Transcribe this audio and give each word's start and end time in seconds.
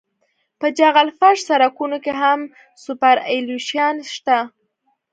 په 0.59 0.67
جغل 0.77 1.07
فرش 1.17 1.39
سرکونو 1.49 1.97
کې 2.03 2.13
هم 2.21 2.39
سوپرایلیویشن 2.83 3.95
شته 4.13 4.37